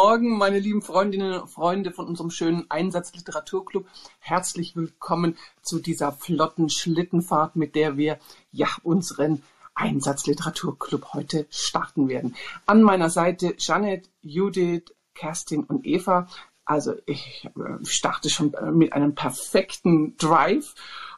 [0.00, 3.84] Morgen, meine lieben Freundinnen und Freunde von unserem schönen Einsatzliteraturclub.
[4.20, 8.20] Herzlich willkommen zu dieser flotten Schlittenfahrt, mit der wir
[8.52, 9.42] ja unseren
[9.74, 12.36] Einsatzliteraturclub heute starten werden.
[12.64, 16.28] An meiner Seite Janet, Judith, Kerstin und Eva.
[16.64, 20.76] Also ich äh, starte schon äh, mit einem perfekten Drive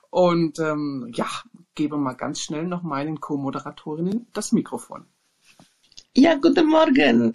[0.08, 1.28] und ähm, ja,
[1.74, 5.04] gebe mal ganz schnell noch meinen Co-Moderatorinnen das Mikrofon.
[6.20, 7.32] Ja, guten Morgen.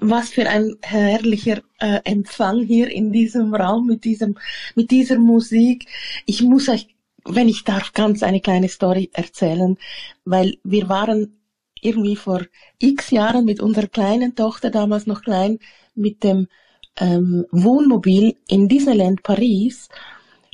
[0.00, 4.36] Was für ein herrlicher äh, Empfang hier in diesem Raum mit diesem,
[4.74, 5.86] mit dieser Musik.
[6.26, 6.88] Ich muss euch,
[7.24, 9.78] wenn ich darf, ganz eine kleine Story erzählen,
[10.24, 11.38] weil wir waren
[11.80, 12.42] irgendwie vor
[12.80, 15.60] x Jahren mit unserer kleinen Tochter, damals noch klein,
[15.94, 16.48] mit dem
[16.96, 19.88] ähm, Wohnmobil in Disneyland Paris.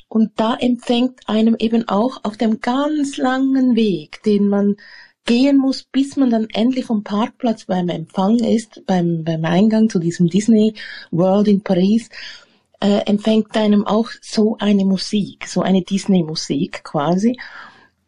[0.07, 4.77] Und da empfängt einem eben auch auf dem ganz langen Weg, den man
[5.25, 9.99] gehen muss, bis man dann endlich vom Parkplatz beim Empfang ist, beim, beim Eingang zu
[9.99, 10.75] diesem Disney
[11.11, 12.09] World in Paris,
[12.79, 17.37] äh, empfängt einem auch so eine Musik, so eine Disney-Musik quasi.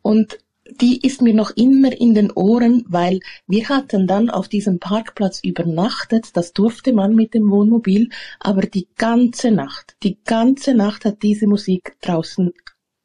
[0.01, 0.37] Und
[0.81, 5.39] die ist mir noch immer in den Ohren, weil wir hatten dann auf diesem Parkplatz
[5.43, 11.23] übernachtet, das durfte man mit dem Wohnmobil, aber die ganze Nacht, die ganze Nacht hat
[11.23, 12.53] diese Musik draußen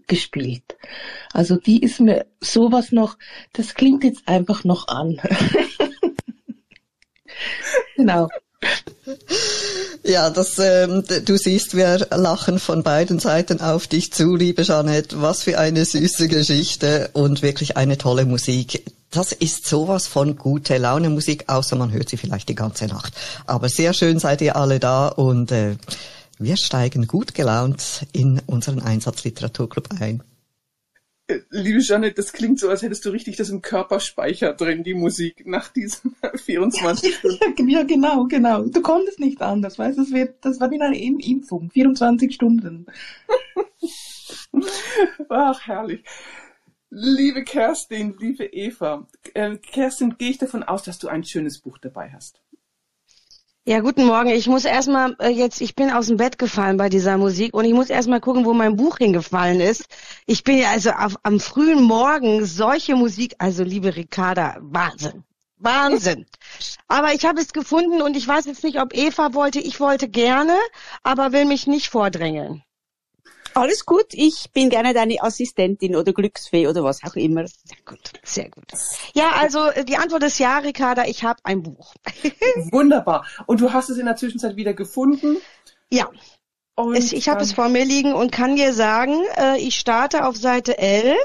[0.07, 0.77] gespielt.
[1.33, 3.17] Also die ist mir sowas noch,
[3.53, 5.17] das klingt jetzt einfach noch an.
[7.97, 8.29] genau.
[10.05, 15.23] Ja, das, ähm, du siehst, wir lachen von beiden Seiten auf dich zu, liebe Jeanette.
[15.23, 18.85] Was für eine süße Geschichte und wirklich eine tolle Musik.
[19.11, 23.13] Das ist sowas von gute Laune Musik, außer man hört sie vielleicht die ganze Nacht.
[23.47, 25.77] Aber sehr schön seid ihr alle da und äh,
[26.43, 30.23] wir steigen gut gelaunt in unseren Einsatzliteraturclub ein.
[31.51, 35.47] Liebe Janet, das klingt so, als hättest du richtig das im Körperspeicher drin, die Musik,
[35.47, 37.69] nach diesen 24 Stunden.
[37.69, 38.65] Ja, genau, genau.
[38.65, 42.87] Du konntest nicht anders, weißt du, das, wird, das war wie eine Impfung, 24 Stunden.
[45.29, 46.03] Ach, herrlich.
[46.91, 51.79] Liebe Kerstin, liebe Eva, äh, Kerstin, gehe ich davon aus, dass du ein schönes Buch
[51.79, 52.43] dabei hast.
[53.65, 54.31] Ja, guten Morgen.
[54.31, 57.65] Ich muss erstmal äh, jetzt, ich bin aus dem Bett gefallen bei dieser Musik und
[57.65, 59.85] ich muss erstmal gucken, wo mein Buch hingefallen ist.
[60.27, 65.23] Ich bin ja also auf, am frühen Morgen solche Musik, also liebe Ricarda, Wahnsinn.
[65.59, 66.27] Wahnsinn.
[66.89, 70.09] Aber ich habe es gefunden und ich weiß jetzt nicht, ob Eva wollte, ich wollte
[70.09, 70.57] gerne,
[71.05, 72.65] aber will mich nicht vordrängeln.
[73.55, 77.47] Alles gut, ich bin gerne deine Assistentin oder Glücksfee oder was auch immer.
[77.47, 78.65] Sehr gut, sehr gut.
[79.15, 81.95] Ja, also äh, die Antwort ist ja, Ricarda, ich habe ein Buch.
[82.71, 83.27] Wunderbar.
[83.47, 85.37] Und du hast es in der Zwischenzeit wieder gefunden?
[85.91, 86.11] Ja.
[86.75, 90.27] Und ich ich habe es vor mir liegen und kann dir sagen, äh, ich starte
[90.27, 91.19] auf Seite 11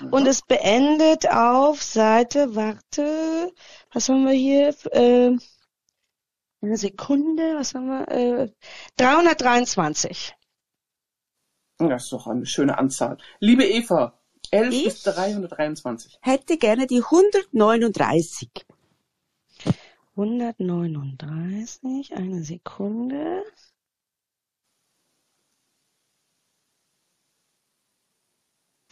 [0.00, 0.12] mhm.
[0.12, 3.52] und es beendet auf Seite, warte,
[3.92, 4.74] was haben wir hier?
[4.92, 5.36] Äh,
[6.62, 8.08] eine Sekunde, was haben wir?
[8.08, 8.50] Äh,
[8.96, 10.34] 323.
[11.78, 13.18] Das ist doch eine schöne Anzahl.
[13.38, 14.18] Liebe Eva,
[14.50, 16.18] 11 ich bis 323.
[16.22, 18.50] Hätte gerne die 139.
[20.16, 23.44] 139, eine Sekunde.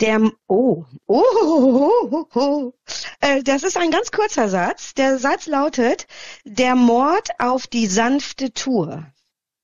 [0.01, 2.73] Der, oh, oh, oh, oh, oh.
[3.21, 4.93] Äh, das ist ein ganz kurzer Satz.
[4.93, 6.07] Der Satz lautet,
[6.45, 9.07] der Mord auf die sanfte Tour.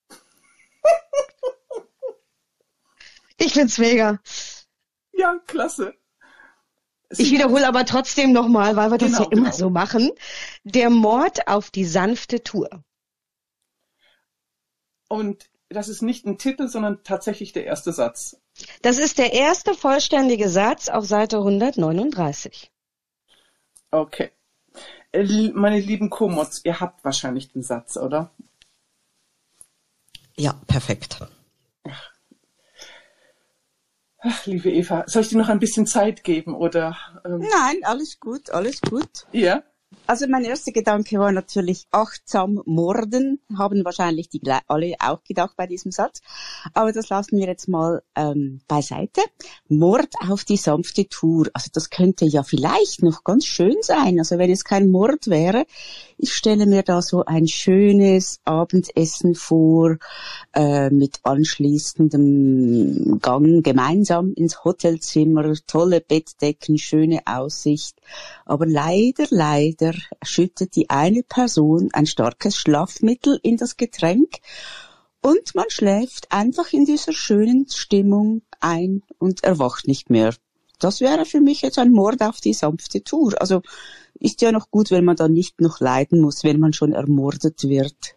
[3.41, 4.21] Ich find's mega.
[5.13, 5.95] Ja, klasse.
[7.11, 9.57] Ich wiederhole aber trotzdem nochmal, weil wir das genau, ja immer genau.
[9.57, 10.11] so machen.
[10.63, 12.85] Der Mord auf die sanfte Tour.
[15.09, 18.37] Und das ist nicht ein Titel, sondern tatsächlich der erste Satz.
[18.83, 22.71] Das ist der erste vollständige Satz auf Seite 139.
[23.91, 24.31] Okay.
[25.13, 28.31] Äh, meine lieben Komods, ihr habt wahrscheinlich den Satz, oder?
[30.37, 31.19] Ja, perfekt.
[34.23, 36.97] Ach, liebe Eva, soll ich dir noch ein bisschen Zeit geben oder?
[37.25, 37.39] Ähm?
[37.39, 39.09] Nein, alles gut, alles gut.
[39.33, 39.63] Ja.
[40.11, 45.69] Also mein erster Gedanke war natürlich achtsam morden, haben wahrscheinlich die alle auch gedacht bei
[45.69, 46.21] diesem Satz.
[46.75, 49.21] Aber das lassen wir jetzt mal ähm, beiseite.
[49.69, 51.47] Mord auf die sanfte Tour.
[51.53, 54.19] Also das könnte ja vielleicht noch ganz schön sein.
[54.19, 55.65] Also wenn es kein Mord wäre,
[56.19, 59.97] ich stelle mir da so ein schönes Abendessen vor
[60.57, 67.95] äh, mit anschließendem Gang gemeinsam ins Hotelzimmer, tolle Bettdecken, schöne Aussicht.
[68.45, 74.37] Aber leider, leider schüttet die eine Person ein starkes Schlafmittel in das Getränk
[75.23, 80.35] und man schläft einfach in dieser schönen Stimmung ein und erwacht nicht mehr.
[80.79, 83.35] das wäre für mich jetzt ein Mord auf die sanfte Tour.
[83.39, 83.61] Also
[84.15, 87.65] ist ja noch gut, wenn man dann nicht noch leiden muss, wenn man schon ermordet
[87.65, 88.17] wird.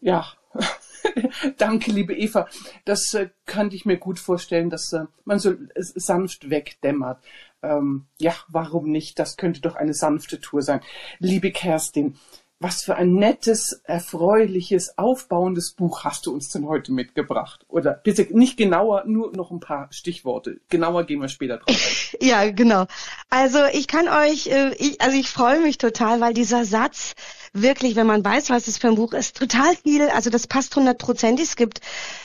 [0.00, 0.26] Ja,
[1.58, 2.48] danke, liebe Eva.
[2.84, 7.22] Das äh, könnte ich mir gut vorstellen, dass äh, man so sanft wegdämmert.
[7.62, 9.18] Ähm, ja, warum nicht?
[9.18, 10.80] Das könnte doch eine sanfte Tour sein.
[11.18, 12.16] Liebe Kerstin,
[12.58, 17.66] was für ein nettes, erfreuliches, aufbauendes Buch hast du uns denn heute mitgebracht?
[17.68, 20.60] Oder bitte nicht genauer, nur noch ein paar Stichworte.
[20.70, 22.16] Genauer gehen wir später drauf.
[22.20, 22.86] ja, genau.
[23.28, 27.14] Also ich kann euch, äh, ich, also ich freue mich total, weil dieser Satz
[27.62, 30.74] wirklich, wenn man weiß, was es für ein Buch ist, total viel, also das passt
[30.76, 31.46] hundertprozentig.
[31.46, 31.80] Es gibt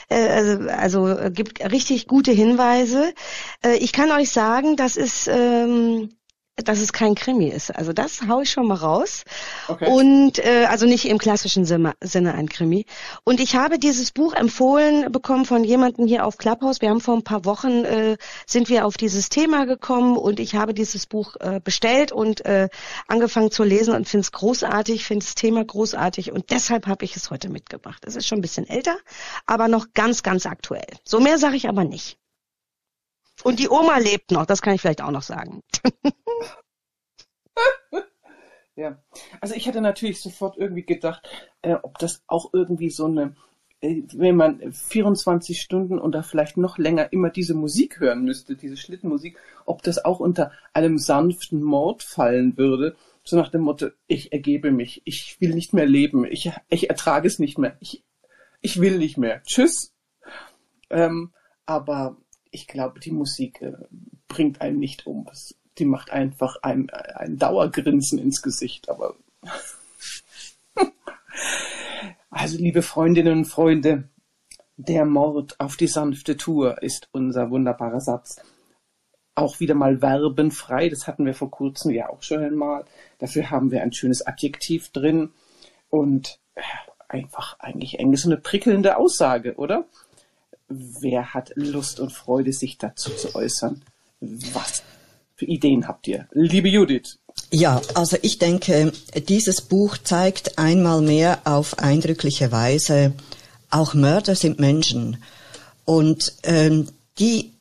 [0.08, 3.14] äh, also, äh, gibt richtig gute Hinweise.
[3.64, 6.10] Äh, ich kann euch sagen, das ist ähm,
[6.56, 7.74] dass es kein Krimi ist.
[7.74, 9.24] Also das hau ich schon mal raus.
[9.68, 9.88] Okay.
[9.88, 12.84] Und äh, also nicht im klassischen Sinne, Sinne ein Krimi.
[13.24, 16.80] Und ich habe dieses Buch empfohlen bekommen von jemandem hier auf Clubhouse.
[16.80, 18.16] Wir haben vor ein paar Wochen äh,
[18.46, 22.68] sind wir auf dieses Thema gekommen und ich habe dieses Buch äh, bestellt und äh,
[23.08, 27.16] angefangen zu lesen und finde es großartig, finde das Thema großartig und deshalb habe ich
[27.16, 28.04] es heute mitgebracht.
[28.06, 28.96] Es ist schon ein bisschen älter,
[29.46, 30.86] aber noch ganz, ganz aktuell.
[31.04, 32.18] So mehr sage ich aber nicht.
[33.44, 35.62] Und die Oma lebt noch, das kann ich vielleicht auch noch sagen.
[38.76, 38.98] ja,
[39.40, 41.28] also ich hätte natürlich sofort irgendwie gedacht,
[41.62, 43.34] äh, ob das auch irgendwie so eine,
[43.80, 48.76] äh, wenn man 24 Stunden oder vielleicht noch länger immer diese Musik hören müsste, diese
[48.76, 52.96] Schlittenmusik, ob das auch unter einem sanften Mord fallen würde.
[53.24, 57.28] So nach dem Motto, ich ergebe mich, ich will nicht mehr leben, ich, ich ertrage
[57.28, 58.04] es nicht mehr, ich,
[58.60, 59.42] ich will nicht mehr.
[59.44, 59.94] Tschüss.
[60.90, 61.32] Ähm,
[61.64, 62.16] aber
[62.52, 63.72] ich glaube, die Musik äh,
[64.28, 65.26] bringt einen nicht um.
[65.78, 68.88] die macht einfach ein, ein Dauergrinsen ins Gesicht.
[68.88, 69.16] Aber
[72.30, 74.08] also, liebe Freundinnen und Freunde,
[74.76, 78.36] der Mord auf die sanfte Tour ist unser wunderbarer Satz.
[79.34, 82.84] Auch wieder mal verbenfrei, das hatten wir vor kurzem ja auch schon einmal.
[83.18, 85.30] Dafür haben wir ein schönes Adjektiv drin
[85.88, 86.60] und äh,
[87.08, 89.86] einfach eigentlich eng so eine prickelnde Aussage, oder?
[91.00, 93.82] Wer hat Lust und Freude, sich dazu zu äußern?
[94.20, 94.82] Was
[95.34, 96.28] für Ideen habt ihr?
[96.32, 97.18] Liebe Judith.
[97.50, 98.92] Ja, also ich denke,
[99.28, 103.12] dieses Buch zeigt einmal mehr auf eindrückliche Weise,
[103.70, 105.22] auch Mörder sind Menschen.
[105.84, 106.88] Und ähm,
[107.18, 107.52] die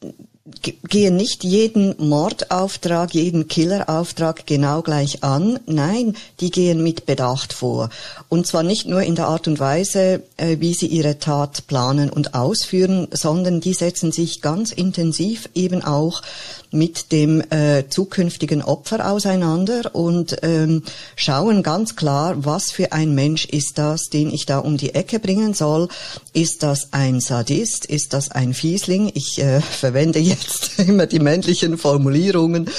[0.43, 5.60] gehen nicht jeden Mordauftrag, jeden Killerauftrag genau gleich an.
[5.67, 7.89] Nein, die gehen mit Bedacht vor.
[8.27, 12.10] Und zwar nicht nur in der Art und Weise, äh, wie sie ihre Tat planen
[12.10, 16.24] und ausführen, sondern die setzen sich ganz intensiv eben auch
[16.71, 20.83] mit dem äh, zukünftigen Opfer auseinander und ähm,
[21.15, 25.19] schauen ganz klar, was für ein Mensch ist das, den ich da um die Ecke
[25.19, 25.89] bringen soll.
[26.33, 27.86] Ist das ein Sadist?
[27.86, 29.12] Ist das ein Fiesling?
[29.13, 32.69] Ich äh, verwende jetzt immer die männlichen Formulierungen.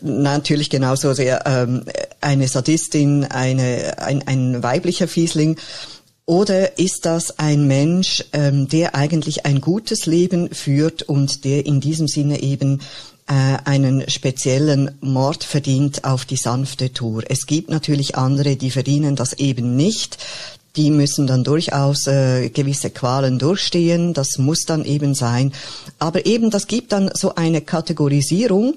[0.00, 1.84] Natürlich genauso sehr ähm,
[2.20, 5.56] eine Sadistin, eine, ein, ein weiblicher Fiesling.
[6.26, 11.80] Oder ist das ein Mensch, ähm, der eigentlich ein gutes Leben führt und der in
[11.80, 12.80] diesem Sinne eben
[13.26, 17.24] äh, einen speziellen Mord verdient auf die sanfte Tour.
[17.28, 20.18] Es gibt natürlich andere, die verdienen das eben nicht.
[20.76, 24.12] Die müssen dann durchaus äh, gewisse Qualen durchstehen.
[24.12, 25.52] Das muss dann eben sein.
[25.98, 28.74] Aber eben, das gibt dann so eine Kategorisierung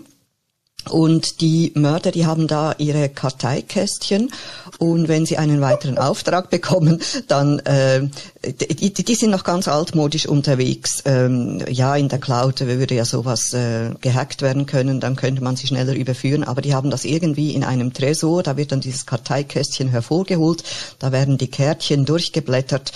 [0.88, 4.32] und die Mörder, die haben da ihre Karteikästchen.
[4.79, 8.08] Und wenn sie einen weiteren Auftrag bekommen, dann äh,
[8.44, 11.01] die, die sind noch ganz altmodisch unterwegs.
[11.06, 15.56] Ähm, ja, in der Cloud würde ja sowas äh, gehackt werden können, dann könnte man
[15.56, 19.06] sie schneller überführen, aber die haben das irgendwie in einem Tresor, da wird dann dieses
[19.06, 20.63] Karteikästchen hervorgeholt,
[21.00, 22.91] da werden die Kärtchen durchgeblättert.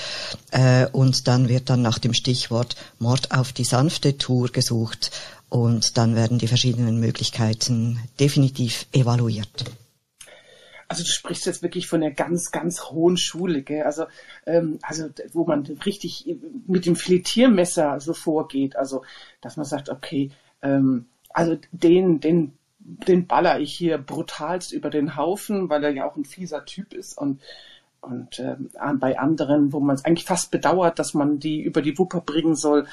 [0.52, 5.12] Äh, und dann wird dann nach dem Stichwort Mord auf die sanfte Tour gesucht
[5.52, 9.66] und dann werden die verschiedenen Möglichkeiten definitiv evaluiert.
[10.88, 13.84] Also du sprichst jetzt wirklich von der ganz, ganz hohen Schule, gell?
[13.84, 14.06] Also,
[14.46, 18.78] ähm, also wo man richtig mit dem Filetiermesser so vorgeht.
[18.78, 19.04] Also,
[19.42, 20.32] dass man sagt, okay,
[20.62, 26.10] ähm, also den, den, den baller ich hier brutalst über den Haufen, weil er ja
[26.10, 27.42] auch ein fieser Typ ist und
[28.00, 28.56] und äh,
[28.96, 32.56] bei anderen, wo man es eigentlich fast bedauert, dass man die über die Wupper bringen
[32.56, 32.88] soll,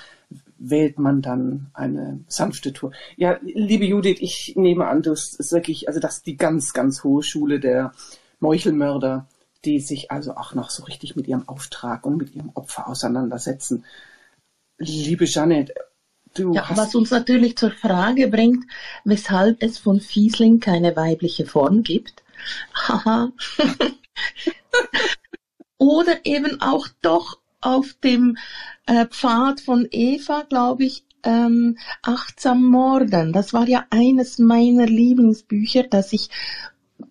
[0.58, 2.92] wählt man dann eine sanfte Tour.
[3.16, 7.04] Ja, liebe Judith, ich nehme an, das ist wirklich, also das ist die ganz, ganz
[7.04, 7.92] hohe Schule der
[8.40, 9.26] Meuchelmörder,
[9.64, 13.84] die sich also auch noch so richtig mit ihrem Auftrag und mit ihrem Opfer auseinandersetzen.
[14.78, 15.72] Liebe Janet,
[16.34, 16.78] du ja, hast...
[16.78, 18.64] Was uns natürlich zur Frage bringt,
[19.04, 22.22] weshalb es von Fiesling keine weibliche Form gibt.
[22.74, 23.32] Haha.
[25.78, 28.36] Oder eben auch doch auf dem
[28.86, 33.32] äh, Pfad von Eva, glaube ich, ähm, Achtsam Morden.
[33.32, 36.30] Das war ja eines meiner Lieblingsbücher, das ich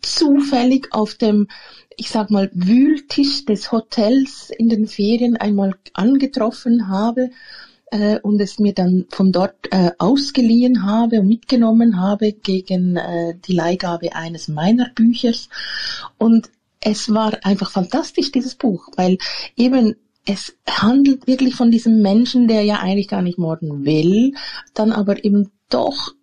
[0.02, 1.48] zufällig auf dem,
[1.96, 7.32] ich sag mal, Wühltisch des Hotels in den Ferien einmal angetroffen habe
[7.92, 13.36] äh, und es mir dann von dort äh, ausgeliehen habe und mitgenommen habe gegen äh,
[13.48, 15.50] die Leihgabe eines meiner Büchers.
[16.18, 16.50] Und
[16.80, 19.18] es war einfach fantastisch, dieses Buch, weil
[19.56, 19.96] eben
[20.28, 24.34] es handelt wirklich von diesem Menschen, der ja eigentlich gar nicht morden will,
[24.74, 26.14] dann aber eben doch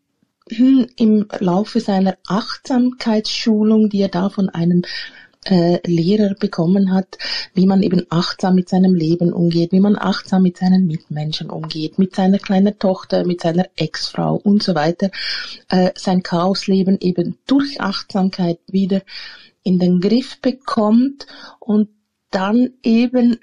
[0.51, 4.83] hm, im Laufe seiner Achtsamkeitsschulung, die er da von einem
[5.47, 7.17] äh, Lehrer bekommen hat,
[7.55, 11.99] wie man eben achtsam mit seinem Leben umgeht, wie man achtsam mit seinen Mitmenschen umgeht,
[11.99, 15.11] mit seiner kleinen Tochter, mit seiner Ex-Frau und so weiter,
[15.69, 19.01] äh, sein Chaosleben eben durch Achtsamkeit wieder
[19.63, 21.27] in den Griff bekommt
[21.59, 21.89] und
[22.31, 23.39] dann eben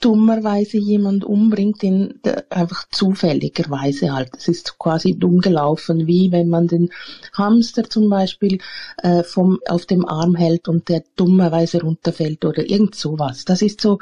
[0.00, 4.30] dummerweise jemand umbringt, den einfach zufälligerweise halt.
[4.36, 6.90] Es ist quasi dumm gelaufen, wie wenn man den
[7.32, 8.58] Hamster zum Beispiel
[9.02, 13.44] äh, vom, auf dem Arm hält und der dummerweise runterfällt oder irgend sowas.
[13.44, 13.98] Das ist so,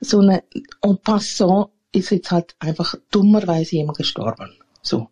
[0.00, 0.42] so eine,
[0.82, 4.52] en passant ist jetzt halt einfach dummerweise jemand gestorben.
[4.82, 5.08] So.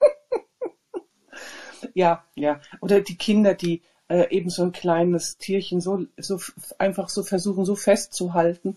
[1.94, 2.60] ja, ja.
[2.80, 6.40] Oder die Kinder, die äh, eben so ein kleines Tierchen so, so
[6.78, 8.76] einfach so versuchen, so festzuhalten,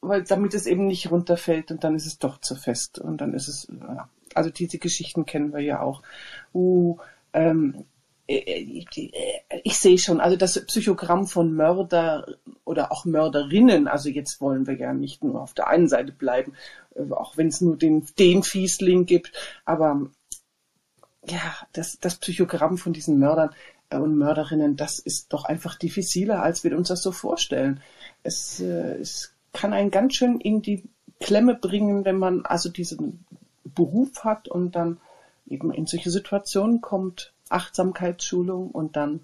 [0.00, 3.34] weil damit es eben nicht runterfällt und dann ist es doch zu fest und dann
[3.34, 4.08] ist es, ja.
[4.34, 6.02] also diese Geschichten kennen wir ja auch.
[6.52, 6.98] Uh,
[7.32, 7.84] ähm,
[8.26, 8.84] äh, äh,
[9.64, 12.26] ich sehe schon, also das Psychogramm von Mörder
[12.64, 16.54] oder auch Mörderinnen, also jetzt wollen wir ja nicht nur auf der einen Seite bleiben,
[17.10, 19.32] auch wenn es nur den, den Fiesling gibt,
[19.64, 20.10] aber
[21.26, 23.50] ja, das, das Psychogramm von diesen Mördern,
[24.00, 27.80] und Mörderinnen, das ist doch einfach diffiziler, als wir uns das so vorstellen.
[28.22, 30.84] Es, äh, es kann einen ganz schön in die
[31.20, 33.24] Klemme bringen, wenn man also diesen
[33.64, 34.98] Beruf hat und dann
[35.48, 39.20] eben in solche Situationen kommt, Achtsamkeitsschulung und dann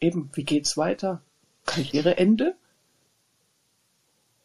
[0.00, 1.20] eben, wie geht's weiter?
[1.66, 2.54] Karriereende?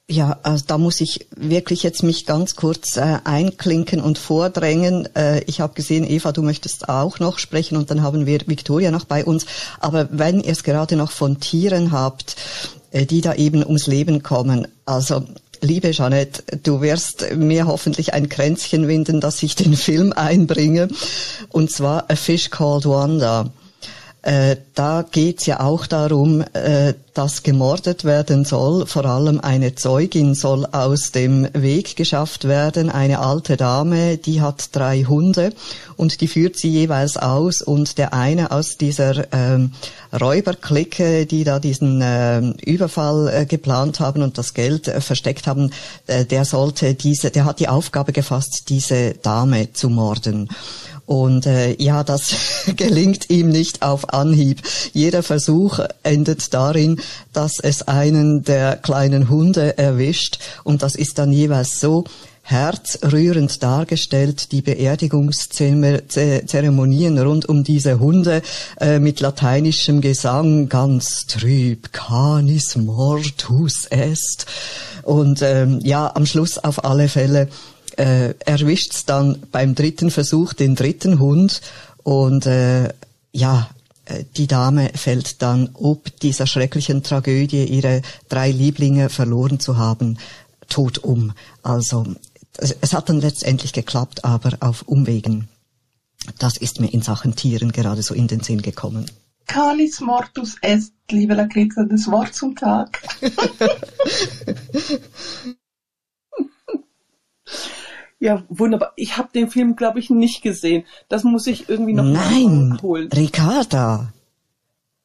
[0.07, 5.09] Ja, also da muss ich wirklich jetzt mich ganz kurz äh, einklinken und vordrängen.
[5.15, 8.91] Äh, ich habe gesehen, Eva, du möchtest auch noch sprechen und dann haben wir Victoria
[8.91, 9.47] noch bei uns.
[9.79, 12.35] Aber wenn ihr es gerade noch von Tieren habt,
[12.91, 15.23] äh, die da eben ums Leben kommen, also
[15.61, 20.89] Liebe Jeanette, du wirst mir hoffentlich ein Kränzchen winden, dass ich den Film einbringe.
[21.49, 23.49] Und zwar A Fish Called Wanda.
[24.25, 28.87] Äh, da geht's ja auch darum, äh, dass gemordet werden soll.
[28.87, 32.89] Vor allem eine Zeugin soll aus dem Weg geschafft werden.
[32.89, 35.53] Eine alte Dame, die hat drei Hunde
[35.95, 37.61] und die führt sie jeweils aus.
[37.61, 39.73] Und der eine aus dieser ähm,
[40.11, 45.69] Räuberklicke, die da diesen äh, Überfall äh, geplant haben und das Geld äh, versteckt haben,
[46.07, 50.49] äh, der sollte diese, der hat die Aufgabe gefasst, diese Dame zu morden.
[51.05, 52.33] Und äh, ja, das
[52.75, 54.61] gelingt ihm nicht auf Anhieb.
[54.93, 56.99] Jeder Versuch endet darin,
[57.33, 60.39] dass es einen der kleinen Hunde erwischt.
[60.63, 62.05] Und das ist dann jeweils so,
[62.47, 68.43] herzrührend dargestellt, die Beerdigungszeremonien rund um diese Hunde
[68.79, 74.45] äh, mit lateinischem Gesang, ganz trüb, canis mortus est.
[75.01, 77.47] Und ähm, ja, am Schluss auf alle Fälle
[77.97, 81.61] äh, erwischt's dann beim dritten Versuch den dritten Hund
[82.03, 82.89] und äh,
[83.31, 83.69] ja,
[84.05, 90.17] äh, die Dame fällt dann ob dieser schrecklichen Tragödie, ihre drei Lieblinge verloren zu haben,
[90.69, 91.33] tot um.
[91.63, 92.05] Also
[92.57, 95.47] es, es hat dann letztendlich geklappt, aber auf Umwegen.
[96.39, 99.05] Das ist mir in Sachen Tieren gerade so in den Sinn gekommen.
[99.47, 102.99] Canis mortus est, liebe Lakritza, das Wort zum Tag.
[108.19, 108.93] Ja, wunderbar.
[108.95, 110.85] Ich habe den Film, glaube ich, nicht gesehen.
[111.09, 113.09] Das muss ich irgendwie noch Nein, holen.
[113.11, 114.13] Ricarda.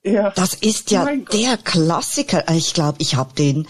[0.03, 0.31] Ja.
[0.31, 2.49] Das ist ja der Klassiker.
[2.51, 3.67] Ich glaube, ich habe den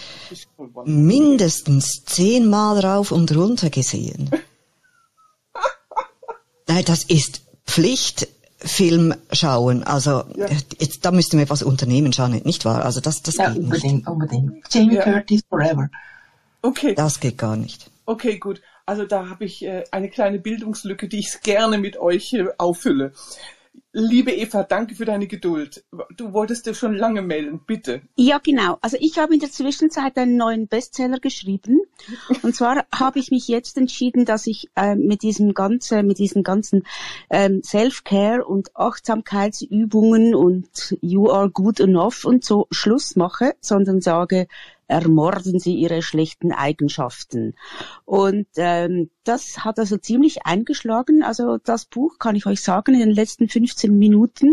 [0.85, 4.31] mindestens zehnmal rauf und runter gesehen.
[6.69, 9.83] Nein, das ist Pflichtfilm schauen.
[9.83, 10.47] Also ja.
[10.78, 12.85] jetzt, da müssten wir was unternehmen, Janet, nicht wahr?
[12.85, 14.09] Also das, das ja, geht unbedingt, nicht.
[14.09, 14.73] unbedingt.
[14.73, 15.02] Jamie ja.
[15.02, 15.91] Curtis forever.
[16.63, 16.95] Okay.
[16.95, 17.91] Das geht gar nicht.
[18.06, 18.60] Okay, gut.
[18.86, 23.13] Also da habe ich äh, eine kleine Bildungslücke, die ich gerne mit euch äh, auffülle.
[23.93, 25.84] Liebe Eva, danke für deine Geduld.
[26.17, 28.02] Du wolltest dir schon lange melden, bitte.
[28.15, 28.78] Ja, genau.
[28.80, 31.80] Also ich habe in der Zwischenzeit einen neuen Bestseller geschrieben.
[32.43, 36.45] Und zwar habe ich mich jetzt entschieden, dass ich äh, mit diesem ganzen, mit diesen
[36.45, 36.84] ganzen
[37.30, 44.47] ähm, Self-Care und Achtsamkeitsübungen und You are good enough und so Schluss mache, sondern sage,
[44.91, 47.55] ermorden sie ihre schlechten Eigenschaften.
[48.05, 51.23] Und ähm, das hat also ziemlich eingeschlagen.
[51.23, 54.52] Also das Buch kann ich euch sagen in den letzten 15 Minuten,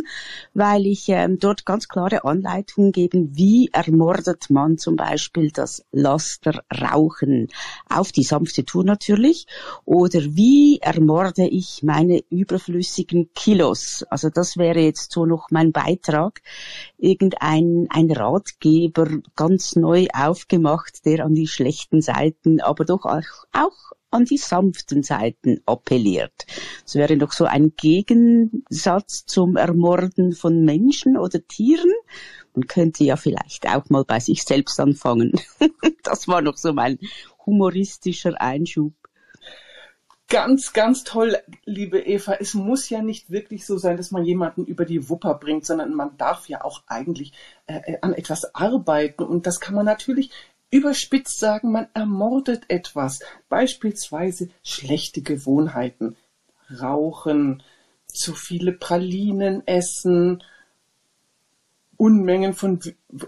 [0.53, 7.47] weil ich ähm, dort ganz klare Anleitungen gebe, wie ermordet man zum Beispiel das Lasterrauchen
[7.89, 9.47] auf die sanfte Tour natürlich
[9.86, 14.03] oder wie ermorde ich meine überflüssigen Kilos.
[14.10, 16.41] Also das wäre jetzt so noch mein Beitrag.
[16.97, 23.91] Irgendein ein Ratgeber ganz neu aufgemacht, der an die schlechten Seiten, aber doch auch, auch
[24.11, 26.45] an die sanften Seiten appelliert.
[26.85, 31.91] Es wäre doch so ein Gegensatz zum Ermorden von Menschen oder Tieren.
[32.53, 35.33] Man könnte ja vielleicht auch mal bei sich selbst anfangen.
[36.03, 36.99] das war noch so mein
[37.45, 38.93] humoristischer Einschub.
[40.29, 42.33] Ganz, ganz toll, liebe Eva.
[42.33, 45.93] Es muss ja nicht wirklich so sein, dass man jemanden über die Wupper bringt, sondern
[45.93, 47.31] man darf ja auch eigentlich
[47.65, 49.23] äh, äh an etwas arbeiten.
[49.23, 50.31] Und das kann man natürlich
[50.69, 53.19] überspitzt sagen, man ermordet etwas.
[53.49, 56.15] Beispielsweise schlechte Gewohnheiten.
[56.82, 57.63] Rauchen,
[58.08, 60.43] zu viele Pralinen essen,
[61.97, 62.80] Unmengen von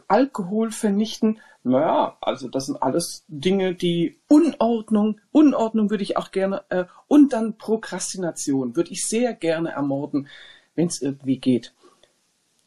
[0.08, 1.40] Alkohol vernichten.
[1.64, 7.34] Naja, also das sind alles Dinge, die Unordnung, Unordnung würde ich auch gerne, äh, und
[7.34, 10.28] dann Prokrastination würde ich sehr gerne ermorden,
[10.76, 11.74] wenn es irgendwie geht.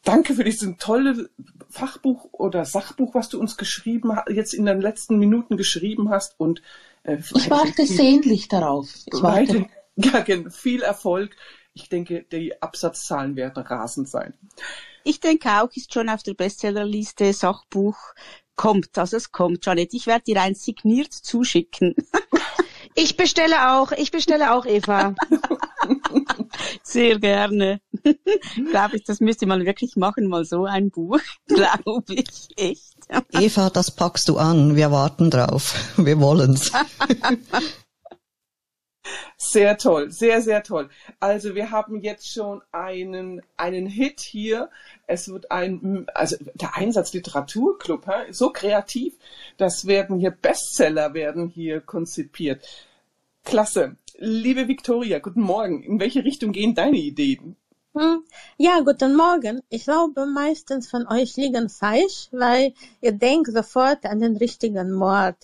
[0.03, 1.29] Danke für dieses tolle
[1.69, 6.61] Fachbuch oder Sachbuch, was du uns geschrieben jetzt in den letzten Minuten geschrieben hast und
[7.03, 8.89] äh, ich warte sehnlich darauf.
[9.05, 9.65] Ich warte.
[9.95, 11.35] Ja, viel Erfolg.
[11.75, 14.33] Ich denke, die Absatzzahlen werden rasend sein.
[15.03, 17.95] Ich denke auch, ist schon auf der Bestsellerliste Sachbuch
[18.55, 18.97] kommt.
[18.97, 19.93] Also es kommt, Janet.
[19.93, 21.93] Ich werde dir ein signiert zuschicken.
[22.95, 25.15] Ich bestelle auch, ich bestelle auch, Eva.
[26.81, 27.81] Sehr gerne.
[28.71, 32.93] Glaube ich, das müsste man wirklich machen, mal so ein Buch, glaube ich, echt.
[33.31, 34.75] Eva, das packst du an.
[34.75, 35.75] Wir warten drauf.
[35.97, 36.71] Wir wollen's.
[39.37, 40.89] Sehr toll, sehr, sehr toll.
[41.19, 44.69] Also wir haben jetzt schon einen, einen Hit hier.
[45.05, 49.13] Es wird ein, also der Einsatz Literaturclub, so kreativ.
[49.57, 52.65] Das werden hier Bestseller werden hier konzipiert.
[53.43, 53.97] Klasse.
[54.19, 55.81] Liebe Victoria, guten Morgen.
[55.81, 57.55] In welche Richtung gehen deine Ideen?
[57.95, 58.23] Hm.
[58.57, 59.61] Ja, guten Morgen.
[59.69, 65.35] Ich glaube, meistens von euch liegen falsch, weil ihr denkt sofort an den richtigen Mord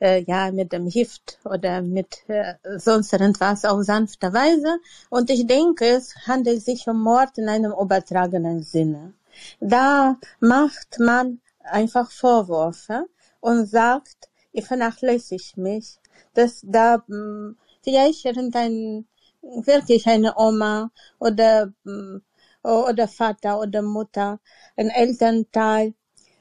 [0.00, 4.78] äh, ja, mit dem Gift oder mit äh, sonst irgendwas auf sanfte Weise.
[5.08, 9.14] Und ich denke, es handelt sich um Mord in einem übertragenen Sinne.
[9.60, 13.06] Da macht man einfach Vorwürfe
[13.40, 15.98] und sagt, ihr vernachlässigt mich,
[16.34, 19.06] dass da mh, hm, vielleicht irgendein
[19.42, 22.22] wirklich eine Oma oder mh, hm,
[22.62, 24.40] oder Vater oder Mutter,
[24.76, 25.94] ein Elternteil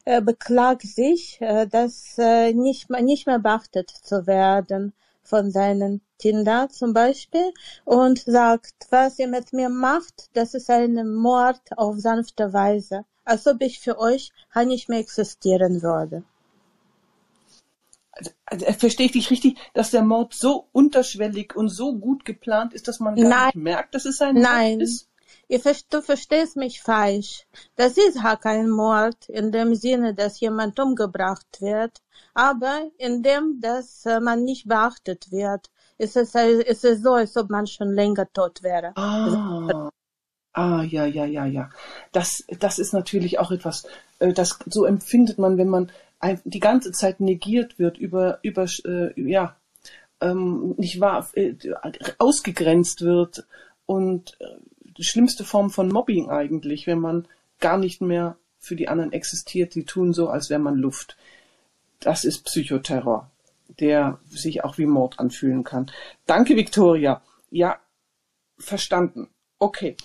[0.06, 6.70] äh, beklagt sich, äh, dass äh, nicht, nicht mehr beachtet zu werden von seinen Kindern
[6.70, 7.54] zum Beispiel
[7.86, 13.46] und sagt, was ihr mit mir macht, das ist ein Mord auf sanfte Weise, als
[13.48, 14.32] ob ich für euch
[14.66, 16.24] nicht mehr existieren würde.
[18.18, 22.74] Also, also, verstehe ich dich richtig, dass der Mord so unterschwellig und so gut geplant
[22.74, 23.46] ist, dass man gar Nein.
[23.48, 24.80] nicht merkt, dass es ein Nein.
[24.80, 25.10] Mord ist?
[25.90, 27.46] du verstehst mich falsch.
[27.76, 32.02] Das ist ja kein Mord in dem Sinne, dass jemand umgebracht wird,
[32.34, 35.70] aber in dem, dass äh, man nicht beachtet wird.
[35.98, 38.94] Ist es, ist es so, als ob man schon länger tot wäre.
[38.96, 39.90] Ah.
[40.54, 41.70] Ah, ja, ja, ja, ja.
[42.12, 43.86] Das, das ist natürlich auch etwas,
[44.18, 45.92] äh, das so empfindet man, wenn man
[46.44, 49.56] die ganze Zeit negiert wird, über, über, äh, ja,
[50.20, 51.30] ähm, nicht wahr,
[52.18, 53.46] ausgegrenzt wird
[53.86, 54.38] und
[54.98, 57.28] die schlimmste Form von Mobbing eigentlich, wenn man
[57.60, 59.76] gar nicht mehr für die anderen existiert.
[59.76, 61.18] Die tun so, als wäre man Luft.
[62.00, 63.30] Das ist Psychoterror,
[63.80, 65.92] der sich auch wie Mord anfühlen kann.
[66.26, 67.22] Danke, Victoria.
[67.50, 67.80] Ja,
[68.58, 69.30] verstanden.
[69.60, 69.96] Okay.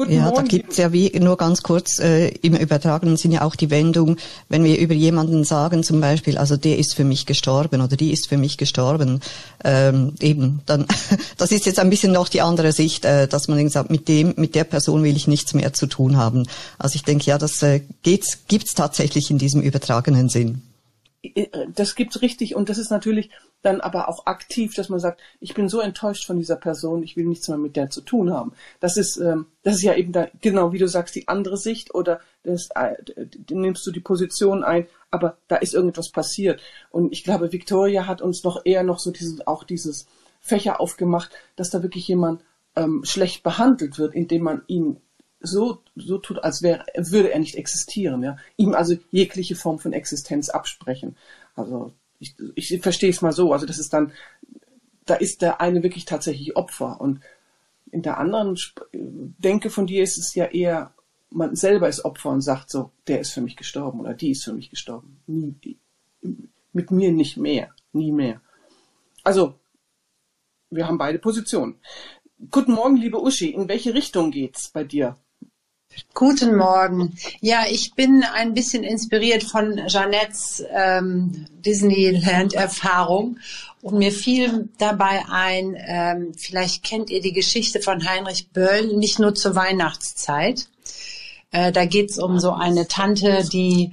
[0.00, 0.36] Guten ja, Morgen.
[0.36, 4.16] da gibt's ja wie nur ganz kurz äh, im übertragenen Sinne auch die Wendung,
[4.48, 8.10] wenn wir über jemanden sagen zum Beispiel, also der ist für mich gestorben oder die
[8.10, 9.20] ist für mich gestorben,
[9.62, 10.86] ähm, eben, dann
[11.36, 14.32] das ist jetzt ein bisschen noch die andere Sicht, äh, dass man sagt, mit dem,
[14.38, 16.46] mit der Person will ich nichts mehr zu tun haben.
[16.78, 20.62] Also ich denke, ja, das äh, geht's, gibt's tatsächlich in diesem übertragenen Sinn.
[21.22, 23.30] Äh, das gibt's richtig und das ist natürlich
[23.62, 27.16] dann aber auch aktiv, dass man sagt, ich bin so enttäuscht von dieser Person, ich
[27.16, 28.52] will nichts mehr mit der zu tun haben.
[28.80, 31.94] Das ist, ähm, das ist ja eben da, genau wie du sagst, die andere Sicht
[31.94, 32.94] oder das, äh,
[33.50, 36.60] nimmst du die Position ein, aber da ist irgendetwas passiert.
[36.90, 40.06] Und ich glaube, Victoria hat uns noch eher noch so dieses, auch dieses
[40.40, 42.42] Fächer aufgemacht, dass da wirklich jemand
[42.76, 45.00] ähm, schlecht behandelt wird, indem man ihn
[45.40, 48.36] so, so tut, als wäre, würde er nicht existieren, ja.
[48.56, 51.16] Ihm also jegliche Form von Existenz absprechen.
[51.56, 53.52] Also ich, ich verstehe es mal so.
[53.52, 54.12] Also das ist dann,
[55.06, 57.20] da ist der eine wirklich tatsächlich Opfer und
[57.90, 58.56] in der anderen
[58.92, 60.94] Denke von dir ist es ja eher,
[61.30, 64.44] man selber ist Opfer und sagt so, der ist für mich gestorben oder die ist
[64.44, 65.20] für mich gestorben.
[65.26, 65.78] Nie,
[66.72, 68.40] mit mir nicht mehr, nie mehr.
[69.24, 69.54] Also,
[70.70, 71.80] wir haben beide Positionen.
[72.50, 73.50] Guten Morgen, liebe Uschi.
[73.50, 75.16] In welche Richtung geht's bei dir?
[76.14, 77.16] Guten Morgen.
[77.40, 83.38] Ja, ich bin ein bisschen inspiriert von Jeanettes ähm, Disneyland-Erfahrung
[83.80, 89.18] und mir fiel dabei ein, ähm, vielleicht kennt ihr die Geschichte von Heinrich Böll, nicht
[89.18, 90.68] nur zur Weihnachtszeit.
[91.52, 93.90] Äh, da geht's um so eine Tante, die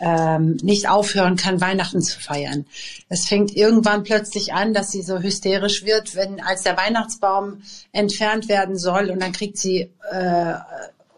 [0.00, 2.66] ähm, nicht aufhören kann, Weihnachten zu feiern.
[3.08, 8.48] Es fängt irgendwann plötzlich an, dass sie so hysterisch wird, wenn als der Weihnachtsbaum entfernt
[8.48, 10.54] werden soll und dann kriegt sie äh,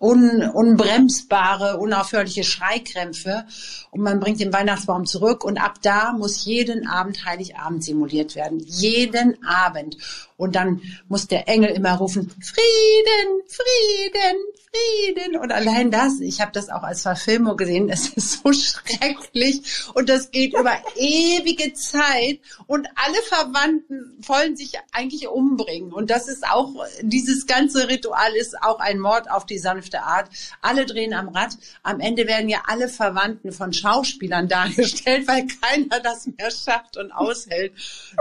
[0.00, 3.44] un, unbremsbare, unaufhörliche Schreikrämpfe
[3.90, 8.58] und man bringt den Weihnachtsbaum zurück und ab da muss jeden Abend Heiligabend simuliert werden.
[8.60, 9.98] Jeden Abend.
[10.38, 14.36] Und dann muss der Engel immer rufen, Frieden, Frieden,
[14.72, 15.37] Frieden.
[15.37, 19.62] Und allein das, ich habe das auch als Verfilmung gesehen, es ist so schrecklich
[19.94, 25.92] und das geht über ewige Zeit und alle Verwandten wollen sich eigentlich umbringen.
[25.92, 30.30] Und das ist auch, dieses ganze Ritual ist auch ein Mord auf die sanfte Art.
[30.62, 31.56] Alle drehen am Rad.
[31.83, 37.11] Am Ende werden ja alle Verwandten von Schauspielern dargestellt, weil keiner das mehr schafft und
[37.12, 37.72] aushält.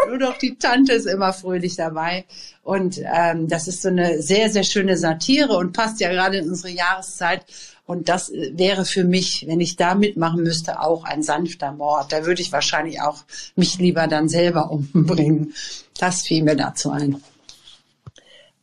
[0.07, 2.25] Nur doch die Tante ist immer fröhlich dabei.
[2.69, 6.49] Und ähm, das ist so eine sehr, sehr schöne Satire und passt ja gerade in
[6.49, 7.43] unsere Jahreszeit.
[7.87, 12.13] Und das wäre für mich, wenn ich da mitmachen müsste, auch ein sanfter Mord.
[12.13, 13.23] Da würde ich wahrscheinlich auch
[13.55, 15.55] mich lieber dann selber umbringen.
[15.97, 17.23] Das fiel mir dazu ein.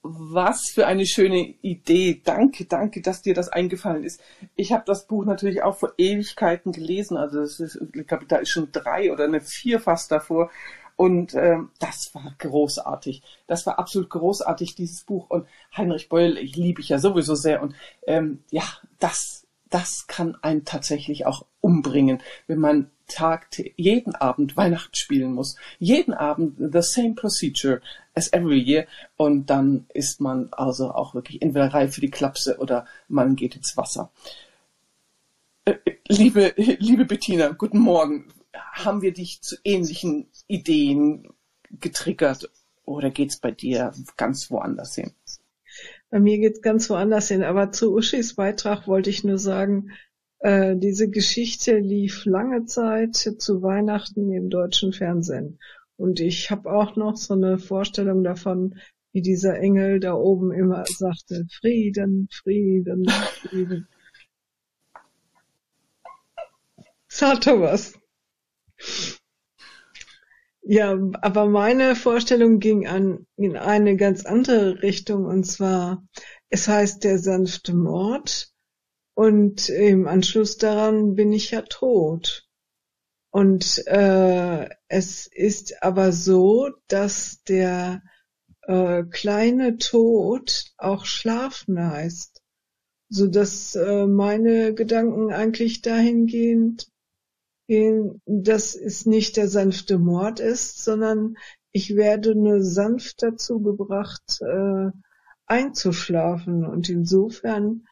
[0.03, 2.21] Was für eine schöne Idee.
[2.23, 4.21] Danke, danke, dass dir das eingefallen ist.
[4.55, 7.17] Ich habe das Buch natürlich auch vor Ewigkeiten gelesen.
[7.17, 7.61] Also ist,
[7.93, 10.53] ich glaube, da ist schon drei oder eine vier fast davor.
[10.97, 13.23] Und ähm, das war großartig.
[13.47, 15.29] Das war absolut großartig, dieses Buch.
[15.29, 17.63] Und Heinrich Beul, ich liebe ich ja sowieso sehr.
[17.63, 17.75] Und
[18.07, 18.65] ähm, ja,
[18.99, 25.57] das, das kann einen tatsächlich auch umbringen, wenn man Tag, jeden Abend Weihnachten spielen muss.
[25.79, 27.81] Jeden Abend the same procedure
[28.15, 28.87] as every year.
[29.17, 33.55] Und dann ist man also auch wirklich entweder reif für die Klapse oder man geht
[33.55, 34.11] ins Wasser.
[35.67, 35.75] Äh,
[36.09, 38.29] liebe, liebe Bettina, guten Morgen
[38.73, 41.29] haben wir dich zu ähnlichen Ideen
[41.71, 42.51] getriggert
[42.85, 45.13] oder geht's bei dir ganz woanders hin?
[46.11, 49.91] Bei mir geht's ganz woanders hin, aber zu Uschis Beitrag wollte ich nur sagen,
[50.39, 55.59] äh, diese Geschichte lief lange Zeit zu Weihnachten im deutschen Fernsehen.
[55.97, 58.79] Und ich habe auch noch so eine Vorstellung davon,
[59.13, 63.89] wie dieser Engel da oben immer sagte, Frieden, Frieden, Frieden.
[67.09, 67.99] Sag Thomas.
[70.69, 76.05] Ja, aber meine Vorstellung ging an, in eine ganz andere Richtung und zwar,
[76.49, 78.53] es heißt der sanfte Mord
[79.15, 82.49] und im Anschluss daran bin ich ja tot.
[83.31, 88.03] Und äh, es ist aber so, dass der
[88.63, 92.43] äh, kleine Tod auch schlafen heißt,
[93.09, 96.89] so dass äh, meine Gedanken eigentlich dahingehend
[97.69, 101.37] dass es nicht der sanfte Mord ist, sondern
[101.73, 104.91] ich werde nur sanft dazu gebracht, äh,
[105.47, 106.65] einzuschlafen.
[106.65, 107.87] Und insofern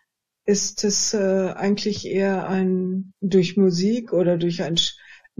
[0.47, 4.79] ist es äh, eigentlich eher ein durch Musik oder durch ein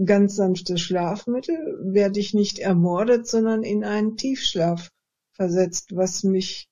[0.03, 4.89] ganz sanftes Schlafmittel werde ich nicht ermordet, sondern in einen Tiefschlaf
[5.31, 6.67] versetzt, was mich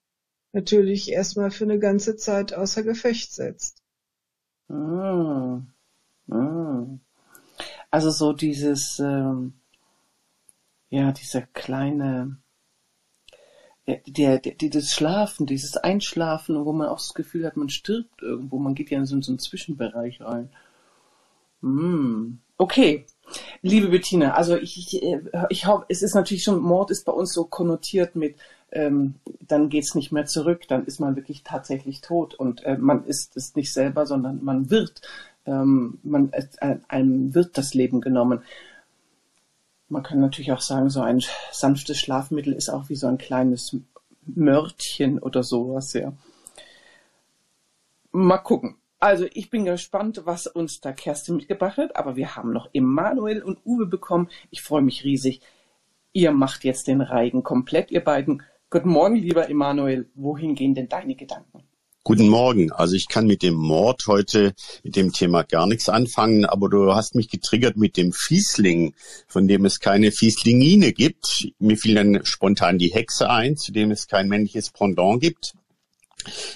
[0.52, 3.82] natürlich erstmal für eine ganze Zeit außer Gefecht setzt.
[4.69, 5.62] Ah.
[6.30, 6.86] Ah.
[7.93, 9.53] Also so dieses, ähm,
[10.89, 12.38] ja, dieser kleine,
[13.86, 18.58] der, der, dieses Schlafen, dieses Einschlafen, wo man auch das Gefühl hat, man stirbt irgendwo,
[18.58, 20.49] man geht ja in so, so einen Zwischenbereich rein.
[21.62, 22.39] Hm.
[22.58, 23.06] Okay,
[23.62, 25.03] liebe Bettina, also ich, ich,
[25.49, 28.38] ich hoffe, es ist natürlich schon, Mord ist bei uns so konnotiert mit,
[28.71, 33.06] ähm, dann geht's nicht mehr zurück, dann ist man wirklich tatsächlich tot und äh, man
[33.06, 35.01] ist es nicht selber, sondern man wird
[35.45, 38.43] ähm, man, äh, einem wird das Leben genommen.
[39.89, 43.77] Man kann natürlich auch sagen, so ein sanftes Schlafmittel ist auch wie so ein kleines
[44.25, 46.13] Mörtchen oder sowas, ja.
[48.12, 48.75] Mal gucken.
[48.99, 53.43] Also ich bin gespannt, was uns da Kerstin mitgebracht hat, aber wir haben noch Emanuel
[53.43, 54.29] und Uwe bekommen.
[54.49, 55.41] Ich freue mich riesig.
[56.13, 58.43] Ihr macht jetzt den Reigen komplett, ihr beiden.
[58.69, 60.10] Guten Morgen, lieber Emanuel.
[60.15, 61.63] Wohin gehen denn deine Gedanken?
[62.06, 62.70] Guten Morgen.
[62.74, 66.94] Also ich kann mit dem Mord heute, mit dem Thema gar nichts anfangen, aber du
[66.94, 68.94] hast mich getriggert mit dem Fiesling,
[69.26, 71.48] von dem es keine Fieslingine gibt.
[71.60, 75.54] Mir fiel dann spontan die Hexe ein, zu dem es kein männliches Pendant gibt.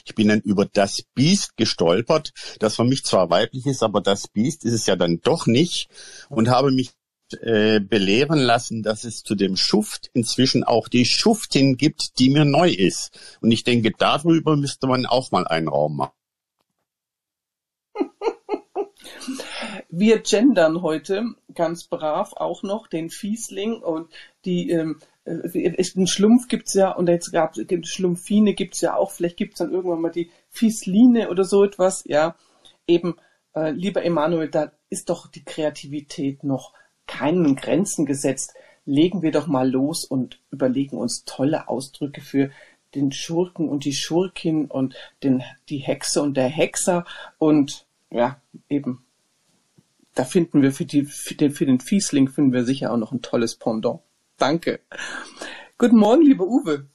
[0.04, 4.28] Ich bin dann über das Biest gestolpert, das für mich zwar weiblich ist, aber das
[4.28, 5.88] Biest ist es ja dann doch nicht
[6.28, 6.92] und habe mich
[7.34, 12.46] äh, belehren lassen, dass es zu dem Schuft inzwischen auch die Schuftin gibt, die mir
[12.46, 13.38] neu ist.
[13.42, 16.14] Und ich denke, darüber müsste man auch mal einen Raum machen.
[19.90, 24.12] Wir gendern heute ganz brav auch noch den Fiesling und
[24.46, 29.12] die ähm, äh, einen Schlumpf gibt's ja und jetzt gab es Schlumpfine gibt's ja auch.
[29.12, 32.04] Vielleicht gibt's dann irgendwann mal die Fiesline oder so etwas.
[32.06, 32.36] Ja,
[32.88, 33.16] eben,
[33.56, 36.74] äh, lieber Emanuel, da ist doch die Kreativität noch
[37.08, 38.54] keinen Grenzen gesetzt.
[38.86, 42.52] Legen wir doch mal los und überlegen uns tolle Ausdrücke für
[42.96, 47.06] den Schurken und die Schurkin und den, die Hexe und der Hexer
[47.38, 48.40] und ja,
[48.70, 49.04] eben,
[50.16, 53.12] da finden wir für, die, für, den, für den Fiesling finden wir sicher auch noch
[53.12, 54.00] ein tolles Pendant.
[54.38, 54.80] Danke.
[55.78, 56.88] Guten Morgen, lieber Uwe.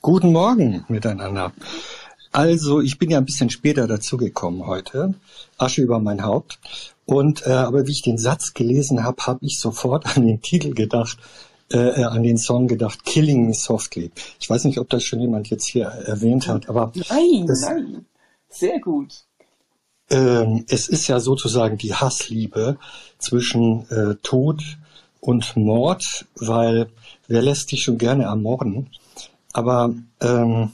[0.00, 1.52] Guten Morgen miteinander.
[2.32, 5.14] Also, ich bin ja ein bisschen später dazugekommen heute.
[5.56, 6.58] Asche über mein Haupt.
[7.06, 10.74] Und äh, aber wie ich den Satz gelesen habe, habe ich sofort an den Titel
[10.74, 11.18] gedacht,
[11.72, 14.10] äh, äh, an den Song gedacht, Killing Me Softly.
[14.38, 18.04] Ich weiß nicht, ob das schon jemand jetzt hier erwähnt hat, aber nein, das, nein,
[18.48, 19.24] sehr gut.
[20.10, 22.76] Ähm, es ist ja sozusagen die Hassliebe
[23.18, 24.62] zwischen äh, Tod
[25.20, 26.90] und Mord, weil
[27.28, 28.90] wer lässt sich schon gerne ermorden?
[29.54, 30.72] Aber ähm,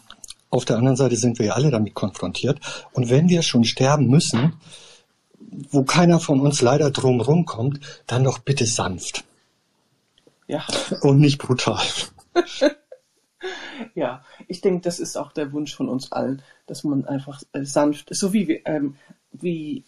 [0.51, 2.59] auf der anderen Seite sind wir ja alle damit konfrontiert.
[2.93, 4.55] Und wenn wir schon sterben müssen,
[5.51, 9.25] wo keiner von uns leider drumherum kommt, dann doch bitte sanft.
[10.47, 10.65] Ja.
[11.03, 11.85] Und nicht brutal.
[13.95, 17.65] ja, ich denke, das ist auch der Wunsch von uns allen, dass man einfach äh,
[17.65, 18.97] sanft, so wie, ähm,
[19.33, 19.85] wie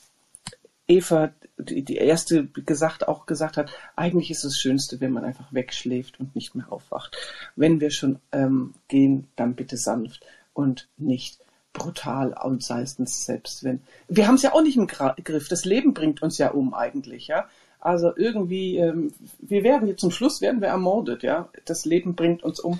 [0.88, 5.24] Eva, die, die erste gesagt, auch gesagt hat, eigentlich ist es das Schönste, wenn man
[5.24, 7.16] einfach wegschläft und nicht mehr aufwacht.
[7.56, 11.38] Wenn wir schon ähm, gehen, dann bitte sanft und nicht
[11.72, 13.80] brutal und seistens selbst wenn.
[14.08, 15.48] Wir haben es ja auch nicht im Griff.
[15.48, 17.46] Das Leben bringt uns ja um eigentlich, ja.
[17.80, 21.48] Also irgendwie, ähm, wir werden jetzt zum Schluss werden wir ermordet, ja.
[21.64, 22.78] Das Leben bringt uns um.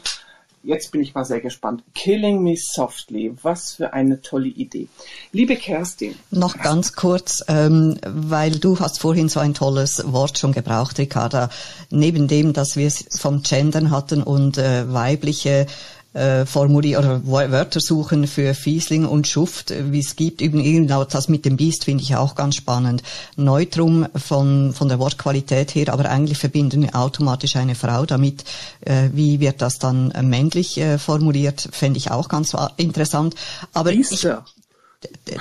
[0.65, 1.83] Jetzt bin ich mal sehr gespannt.
[1.93, 4.87] Killing Me Softly, was für eine tolle Idee.
[5.33, 6.15] Liebe Kerstin.
[6.31, 11.51] Noch ganz kurz, ähm, weil du hast vorhin so ein tolles Wort schon gebraucht, Ricarda.
[11.91, 15.67] Neben dem, dass wir es vom Gendern hatten und äh, weibliche
[16.15, 20.39] äh, Formulier oder Wörter suchen für Fiesling und Schuft, wie es gibt.
[20.39, 23.03] Genau das mit dem Biest finde ich auch ganz spannend.
[23.37, 28.45] Neutrum von, von der Wortqualität her, aber eigentlich verbinden wir automatisch eine Frau damit.
[28.81, 33.35] Äh, wie wird das dann äh, männlich äh, formuliert, fände ich auch ganz interessant.
[33.73, 34.45] Aber Biester.
[34.47, 34.63] Ich,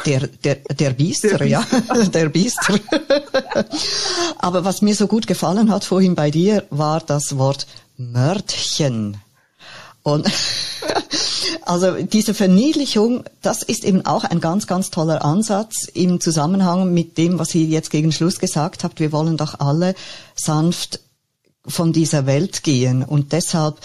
[0.06, 1.64] der, der, der Biester, der ja,
[2.14, 2.80] der Biester.
[4.40, 9.18] Aber was mir so gut gefallen hat vorhin bei dir, war das Wort Mördchen.
[10.04, 10.28] Und
[11.64, 17.18] also diese Verniedlichung, das ist eben auch ein ganz, ganz toller Ansatz im Zusammenhang mit
[17.18, 19.00] dem, was ihr jetzt gegen Schluss gesagt habt.
[19.00, 19.96] Wir wollen doch alle
[20.36, 21.00] sanft
[21.66, 23.80] von dieser Welt gehen und deshalb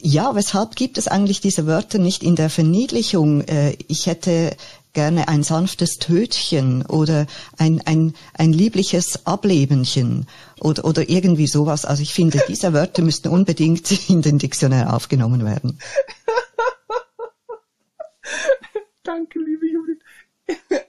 [0.00, 3.40] ja, weshalb gibt es eigentlich diese Wörter nicht in der Verniedlichung?
[3.42, 4.56] Äh, ich hätte
[4.98, 10.26] gerne ein sanftes Tötchen oder ein, ein, ein liebliches Ablebenchen
[10.58, 11.84] oder, oder irgendwie sowas.
[11.84, 15.78] Also ich finde, diese Wörter müssten unbedingt in den Diktionär aufgenommen werden.
[19.04, 20.02] Danke, liebe Judith.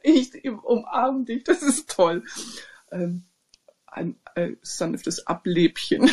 [0.01, 0.31] Ich
[0.63, 2.23] umarme dich, das ist toll.
[2.91, 3.25] Ähm,
[3.85, 6.09] ein, ein sanftes Ablebchen.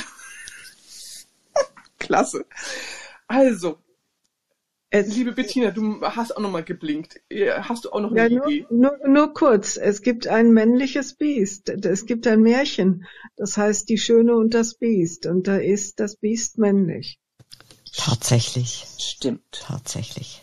[1.98, 2.44] Klasse.
[3.26, 3.78] Also,
[4.96, 7.20] äh, liebe Bettina, du hast auch noch mal geblinkt.
[7.60, 8.66] Hast du auch noch eine ja, Idee?
[8.70, 9.76] Nur, nur, nur kurz.
[9.76, 11.68] Es gibt ein männliches Biest.
[11.68, 13.06] Es gibt ein Märchen.
[13.36, 15.26] Das heißt Die Schöne und das Biest.
[15.26, 17.18] Und da ist das Biest männlich.
[17.96, 18.86] Tatsächlich.
[18.98, 19.42] Stimmt.
[19.50, 20.42] Tatsächlich.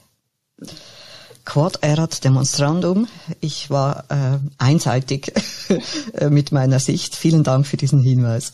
[1.45, 3.07] Quod erat demonstrandum.
[3.41, 5.33] Ich war äh, einseitig
[6.29, 7.15] mit meiner Sicht.
[7.15, 8.53] Vielen Dank für diesen Hinweis.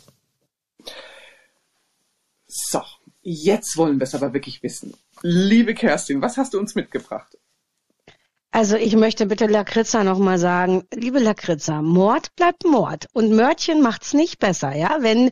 [2.48, 2.82] So,
[3.22, 4.94] jetzt wollen wir es aber wirklich wissen.
[5.22, 7.38] Liebe Kerstin, was hast du uns mitgebracht?
[8.52, 14.16] Also ich möchte bitte Lakritza nochmal sagen, liebe Lakritza, Mord bleibt Mord und Mörtchen macht's
[14.16, 14.98] nicht besser, ja.
[15.02, 15.30] Wenn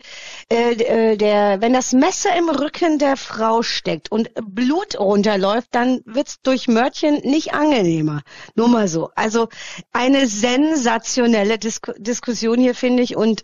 [0.52, 6.02] äh, äh, der, wenn das Messer im Rücken der Frau steckt und Blut runterläuft, dann
[6.06, 8.22] wird's durch Mörtchen nicht angenehmer.
[8.54, 9.10] Nur mal so.
[9.16, 9.48] Also
[9.92, 13.42] eine sensationelle Disk Diskussion hier finde ich und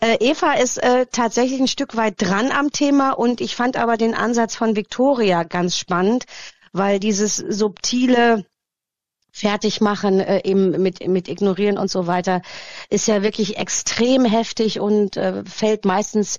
[0.00, 3.98] äh, Eva ist äh, tatsächlich ein Stück weit dran am Thema und ich fand aber
[3.98, 6.24] den Ansatz von Victoria ganz spannend,
[6.72, 8.46] weil dieses subtile
[9.30, 12.42] fertig machen, äh, eben mit, mit ignorieren und so weiter,
[12.90, 16.38] ist ja wirklich extrem heftig und äh, fällt meistens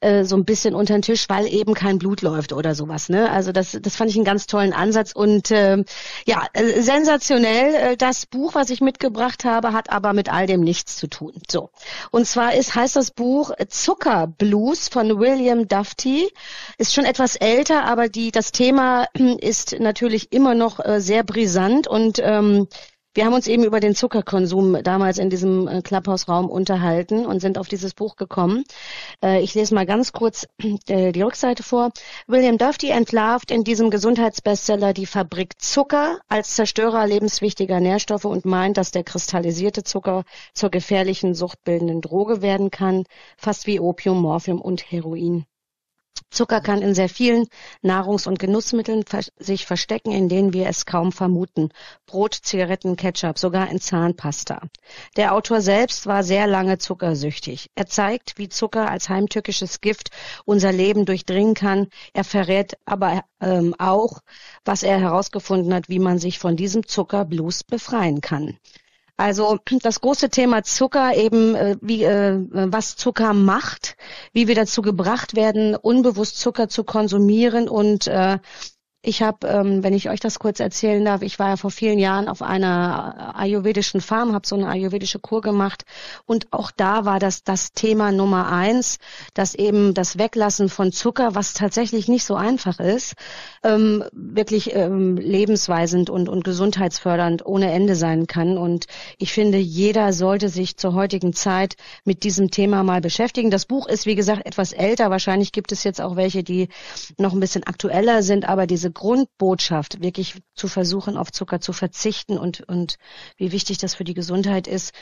[0.00, 3.08] äh, so ein bisschen unter den Tisch, weil eben kein Blut läuft oder sowas.
[3.08, 3.30] Ne?
[3.30, 5.84] Also das, das fand ich einen ganz tollen Ansatz und äh,
[6.26, 7.74] ja, äh, sensationell.
[7.74, 11.34] Äh, das Buch, was ich mitgebracht habe, hat aber mit all dem nichts zu tun.
[11.50, 11.70] So
[12.10, 16.30] und zwar ist heißt das Buch Zuckerblues von William Dufty.
[16.78, 21.88] Ist schon etwas älter, aber die das Thema ist natürlich immer noch äh, sehr brisant
[21.88, 22.68] und ähm,
[23.12, 27.58] wir haben uns eben über den Zuckerkonsum damals in diesem äh, Clubhouse-Raum unterhalten und sind
[27.58, 28.62] auf dieses Buch gekommen.
[29.24, 30.46] Äh, ich lese mal ganz kurz
[30.86, 31.90] äh, die Rückseite vor.
[32.28, 38.76] William Dufty entlarvt in diesem Gesundheitsbestseller die Fabrik Zucker als Zerstörer lebenswichtiger Nährstoffe und meint,
[38.76, 40.22] dass der kristallisierte Zucker
[40.54, 43.04] zur gefährlichen suchtbildenden Droge werden kann,
[43.36, 45.46] fast wie Opium, Morphium und Heroin.
[46.30, 47.46] Zucker kann in sehr vielen
[47.82, 49.04] Nahrungs- und Genussmitteln
[49.38, 51.70] sich verstecken, in denen wir es kaum vermuten.
[52.06, 54.62] Brot, Zigaretten, Ketchup, sogar in Zahnpasta.
[55.16, 57.70] Der Autor selbst war sehr lange zuckersüchtig.
[57.74, 60.10] Er zeigt, wie Zucker als heimtückisches Gift
[60.44, 61.88] unser Leben durchdringen kann.
[62.12, 64.20] Er verrät aber ähm, auch,
[64.64, 68.58] was er herausgefunden hat, wie man sich von diesem Zuckerblues befreien kann.
[69.20, 73.96] Also das große Thema Zucker eben, äh, wie äh, was Zucker macht,
[74.32, 78.38] wie wir dazu gebracht werden, unbewusst Zucker zu konsumieren und äh,
[79.02, 81.98] ich habe, ähm, wenn ich euch das kurz erzählen darf, ich war ja vor vielen
[81.98, 85.84] Jahren auf einer ayurvedischen Farm, habe so eine ayurvedische Kur gemacht
[86.26, 88.98] und auch da war das das Thema Nummer eins,
[89.32, 93.14] dass eben das Weglassen von Zucker, was tatsächlich nicht so einfach ist,
[93.62, 98.58] ähm, wirklich ähm, lebensweisend und, und gesundheitsfördernd ohne Ende sein kann.
[98.58, 98.84] Und
[99.16, 103.50] ich finde, jeder sollte sich zur heutigen Zeit mit diesem Thema mal beschäftigen.
[103.50, 105.10] Das Buch ist, wie gesagt, etwas älter.
[105.10, 106.68] Wahrscheinlich gibt es jetzt auch welche, die
[107.16, 112.38] noch ein bisschen aktueller sind, aber diese Grundbotschaft, wirklich zu versuchen, auf Zucker zu verzichten
[112.38, 112.98] und, und
[113.36, 114.94] wie wichtig das für die Gesundheit ist,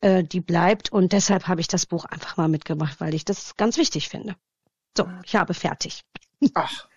[0.00, 0.92] äh, die bleibt.
[0.92, 4.36] Und deshalb habe ich das Buch einfach mal mitgemacht, weil ich das ganz wichtig finde.
[4.96, 6.04] So, ich habe fertig.
[6.54, 6.88] Ach,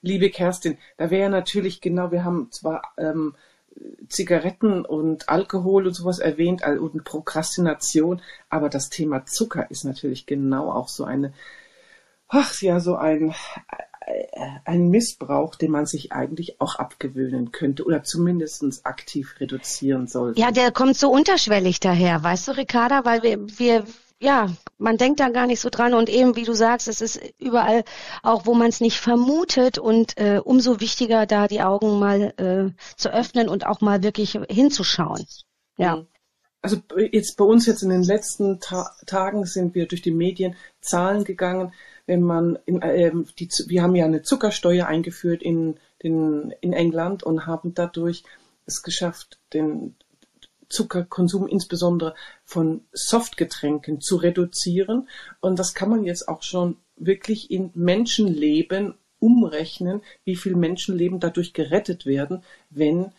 [0.00, 3.34] liebe Kerstin, da wäre natürlich genau, wir haben zwar ähm,
[4.08, 10.70] Zigaretten und Alkohol und sowas erwähnt und Prokrastination, aber das Thema Zucker ist natürlich genau
[10.70, 11.32] auch so eine,
[12.28, 13.34] ach ja, so ein,
[14.64, 20.40] ein Missbrauch, den man sich eigentlich auch abgewöhnen könnte oder zumindest aktiv reduzieren sollte.
[20.40, 23.84] Ja, der kommt so unterschwellig daher, weißt du, Ricarda, weil wir, wir
[24.22, 24.46] ja,
[24.78, 27.82] man denkt da gar nicht so dran und eben, wie du sagst, es ist überall
[28.22, 32.70] auch, wo man es nicht vermutet und äh, umso wichtiger, da die Augen mal äh,
[32.96, 35.26] zu öffnen und auch mal wirklich hinzuschauen.
[35.76, 35.96] Ja.
[35.96, 36.06] Mhm.
[36.64, 36.76] Also
[37.10, 41.24] jetzt bei uns jetzt in den letzten Ta Tagen sind wir durch die Medien Zahlen
[41.24, 41.72] gegangen,
[42.06, 47.22] wenn man in, äh, die, wir haben ja eine Zuckersteuer eingeführt in, den, in England
[47.22, 48.24] und haben dadurch
[48.66, 49.94] es geschafft, den
[50.68, 55.08] Zuckerkonsum insbesondere von Softgetränken zu reduzieren.
[55.40, 61.52] Und das kann man jetzt auch schon wirklich in Menschenleben umrechnen, wie viel Menschenleben dadurch
[61.52, 63.12] gerettet werden, wenn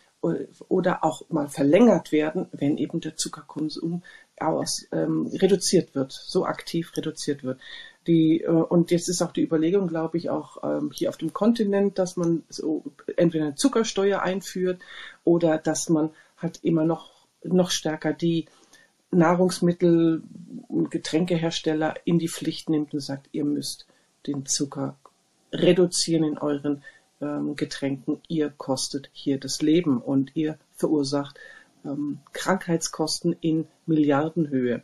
[0.70, 4.04] oder auch mal verlängert werden, wenn eben der Zuckerkonsum
[4.40, 7.60] aus, ähm, reduziert wird, so aktiv reduziert wird.
[8.08, 11.34] Die, äh, und jetzt ist auch die Überlegung, glaube ich, auch ähm, hier auf dem
[11.34, 12.84] Kontinent, dass man so
[13.16, 14.82] entweder eine Zuckersteuer einführt
[15.24, 17.12] oder dass man halt immer noch,
[17.43, 18.45] noch stärker die
[19.12, 20.24] Nahrungsmittel-
[20.68, 23.86] und Getränkehersteller in die Pflicht nimmt und sagt, ihr müsst
[24.28, 24.97] den Zucker
[25.51, 26.84] reduzieren in euren
[27.22, 28.22] ähm, Getränken.
[28.28, 31.39] Ihr kostet hier das Leben und ihr verursacht
[31.86, 34.84] ähm, Krankheitskosten in Milliardenhöhe.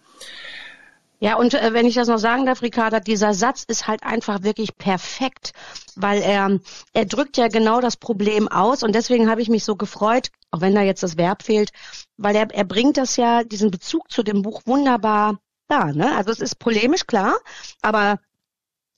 [1.20, 4.44] Ja, und äh, wenn ich das noch sagen darf, Ricarda, dieser Satz ist halt einfach
[4.44, 5.52] wirklich perfekt,
[5.96, 6.60] weil er,
[6.94, 10.62] er drückt ja genau das Problem aus und deswegen habe ich mich so gefreut, auch
[10.62, 11.72] wenn da jetzt das Verb fehlt,
[12.18, 15.92] weil er, er bringt das ja, diesen Bezug zu dem Buch wunderbar da.
[15.92, 16.16] Ne?
[16.16, 17.38] Also es ist polemisch, klar,
[17.82, 18.20] aber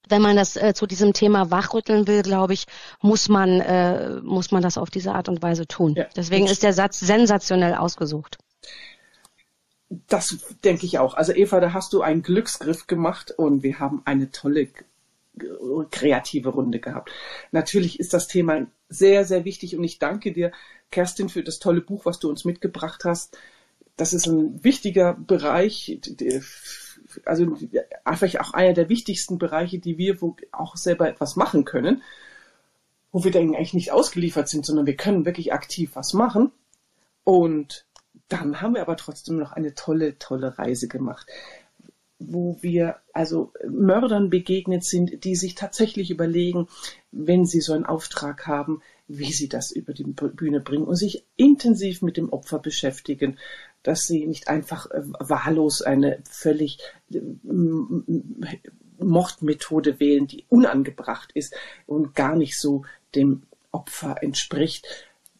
[0.07, 2.65] wenn man das äh, zu diesem Thema wachrütteln will, glaube ich,
[3.01, 5.95] muss man, äh, muss man das auf diese Art und Weise tun.
[5.95, 6.05] Ja.
[6.15, 8.37] Deswegen ist der Satz sensationell ausgesucht.
[10.07, 11.15] Das denke ich auch.
[11.15, 14.69] Also Eva, da hast du einen Glücksgriff gemacht und wir haben eine tolle
[15.91, 17.11] kreative Runde gehabt.
[17.51, 20.51] Natürlich ist das Thema sehr, sehr wichtig und ich danke dir,
[20.91, 23.37] Kerstin, für das tolle Buch, was du uns mitgebracht hast.
[23.97, 25.99] Das ist ein wichtiger Bereich,
[27.25, 27.57] also
[28.05, 30.17] einfach auch einer der wichtigsten Bereiche, die wir
[30.51, 32.01] auch selber etwas machen können,
[33.11, 36.51] wo wir dann eigentlich nicht ausgeliefert sind, sondern wir können wirklich aktiv was machen.
[37.23, 37.85] Und
[38.31, 41.27] dann haben wir aber trotzdem noch eine tolle, tolle Reise gemacht.
[42.23, 46.67] wo wir also Mördern begegnet sind, die sich tatsächlich überlegen,
[47.11, 51.25] wenn sie so einen Auftrag haben, wie sie das über die Bühne bringen und sich
[51.35, 53.39] intensiv mit dem Opfer beschäftigen,
[53.83, 56.77] dass sie nicht einfach äh, wahllos eine völlig
[57.11, 57.19] äh,
[58.99, 61.55] Mordmethode wählen, die unangebracht ist
[61.87, 64.85] und gar nicht so dem Opfer entspricht.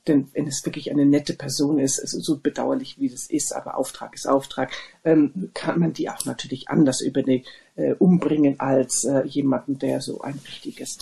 [0.08, 4.16] Denn wenn es wirklich eine nette Person ist, so bedauerlich wie das ist, aber Auftrag
[4.16, 4.72] ist Auftrag,
[5.04, 7.44] ähm, kann man die auch natürlich anders über die,
[7.76, 10.98] äh, umbringen als äh, jemanden, der so ein richtiges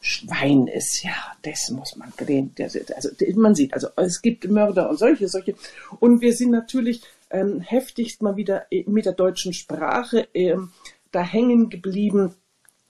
[0.00, 1.04] Schwein ist.
[1.04, 5.54] Ja, das muss man der, also man sieht, also es gibt Mörder und solche, solche.
[6.00, 10.70] Und wir sind natürlich ähm, heftigst mal wieder mit der deutschen Sprache ähm,
[11.12, 12.34] da hängen geblieben.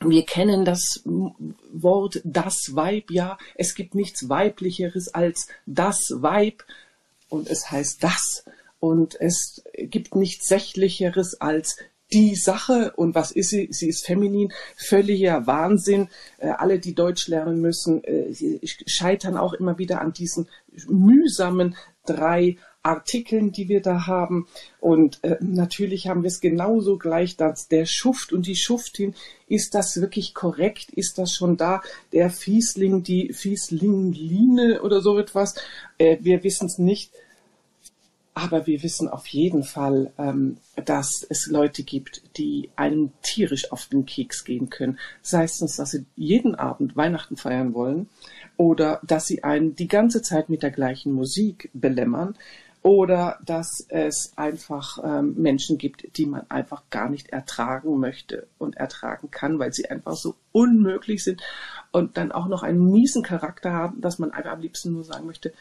[0.09, 3.39] Wir kennen das Wort das Weib, ja.
[3.55, 6.65] Es gibt nichts weiblicheres als das Weib
[7.29, 8.45] und es heißt das.
[8.81, 11.77] Und es gibt nichts sächlicheres als
[12.13, 13.69] die Sache und was ist sie?
[13.71, 16.09] Sie ist feminin, völliger Wahnsinn.
[16.39, 18.35] Äh, alle, die Deutsch lernen müssen, äh,
[18.87, 20.49] scheitern auch immer wieder an diesen
[20.89, 24.47] mühsamen drei Artikeln, die wir da haben.
[24.81, 29.15] Und äh, natürlich haben wir es genauso gleich, dass der Schuft und die Schuftin,
[29.49, 30.91] ist das wirklich korrekt?
[30.91, 31.83] Ist das schon da?
[32.13, 35.55] Der Fiesling, die Fieslingline oder so etwas?
[35.99, 37.13] Äh, wir wissen es nicht.
[38.35, 40.57] Aber wir wissen auf jeden Fall, ähm,
[40.87, 44.99] dass es Leute gibt, die einem tierisch auf den Keks gehen können.
[45.21, 48.09] Sei es, dass sie jeden Abend Weihnachten feiern wollen
[48.57, 52.35] oder dass sie einen die ganze Zeit mit der gleichen Musik belämmern
[52.83, 58.77] oder dass es einfach ähm, Menschen gibt, die man einfach gar nicht ertragen möchte und
[58.77, 61.43] ertragen kann, weil sie einfach so unmöglich sind
[61.93, 65.27] und dann auch noch einen miesen Charakter haben, dass man einfach am liebsten nur sagen
[65.27, 65.53] möchte,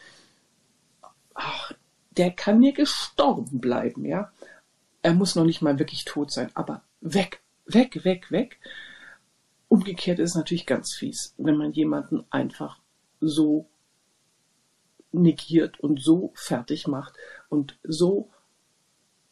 [1.34, 1.72] ach,
[2.16, 4.32] der kann mir gestorben bleiben, ja.
[5.00, 8.58] Er muss noch nicht mal wirklich tot sein, aber weg, weg, weg, weg.
[9.68, 12.78] Umgekehrt ist es natürlich ganz fies, wenn man jemanden einfach
[13.20, 13.68] so
[15.12, 17.14] negiert und so fertig macht
[17.48, 18.30] und so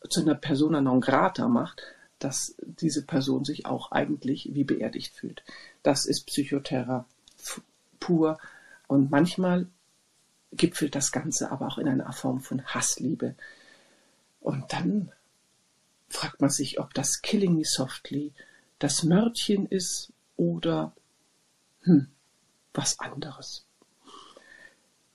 [0.08, 1.82] zu einer Persona non grata macht,
[2.18, 5.42] dass diese Person sich auch eigentlich wie beerdigt fühlt.
[5.82, 7.06] Das ist Psychoterror
[7.98, 8.38] pur
[8.86, 9.66] und manchmal
[10.52, 13.36] gipfelt das Ganze aber auch in einer Form von Hassliebe.
[14.40, 15.12] Und dann
[16.08, 18.32] fragt man sich, ob das Killing Me Softly
[18.78, 20.92] das Mörtchen ist oder
[21.82, 22.08] hm,
[22.74, 23.64] was anderes.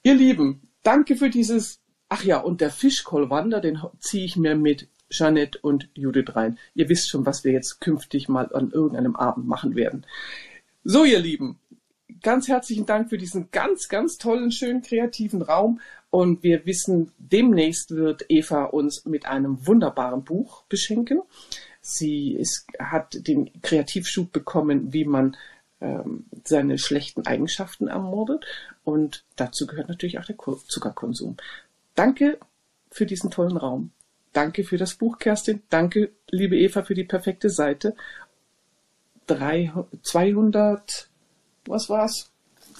[0.05, 1.81] Ihr Lieben, danke für dieses.
[2.09, 6.59] Ach ja, und der Fischkohlwander, den ziehe ich mir mit Jeanette und Judith rein.
[6.75, 10.05] Ihr wisst schon, was wir jetzt künftig mal an irgendeinem Abend machen werden.
[10.83, 11.57] So, ihr Lieben,
[12.21, 15.79] ganz herzlichen Dank für diesen ganz, ganz tollen, schönen, kreativen Raum.
[16.11, 21.23] Und wir wissen, demnächst wird Eva uns mit einem wunderbaren Buch beschenken.
[21.81, 25.35] Sie ist, hat den Kreativschub bekommen, wie man
[25.81, 28.45] ähm, seine schlechten Eigenschaften ermordet.
[28.83, 31.37] Und dazu gehört natürlich auch der Zuckerkonsum.
[31.95, 32.39] Danke
[32.91, 33.91] für diesen tollen Raum.
[34.33, 35.63] Danke für das Buch, Kerstin.
[35.69, 37.95] Danke, liebe Eva, für die perfekte Seite.
[39.27, 39.71] Drei,
[40.03, 41.09] 200,
[41.65, 42.31] was war's?